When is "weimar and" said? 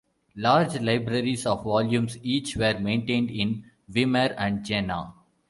3.87-4.65